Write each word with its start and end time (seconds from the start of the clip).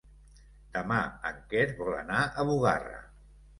Demà 0.77 0.97
en 1.31 1.37
Quer 1.53 1.67
vol 1.83 1.93
anar 1.99 2.25
a 2.45 2.49
Bugarra. 2.51 3.01